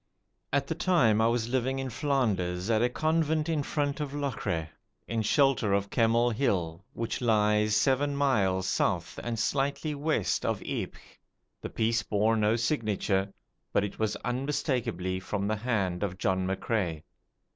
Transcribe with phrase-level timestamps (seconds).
[0.51, 4.67] At the time I was living in Flanders at a convent in front of Locre,
[5.07, 10.99] in shelter of Kemmel Hill, which lies seven miles south and slightly west of Ypres.
[11.61, 13.31] The piece bore no signature,
[13.71, 17.03] but it was unmistakably from the hand of John McCrae.